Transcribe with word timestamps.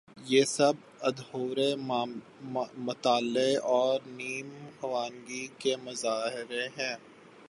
یہ 0.25 0.43
سب 0.45 0.73
ادھورے 1.01 1.75
مطالعے 2.77 3.55
اور 3.71 3.99
نیم 4.07 4.49
خوانگی 4.79 5.47
کے 5.59 5.75
مظاہر 5.83 6.51
ہیں۔ 6.77 6.95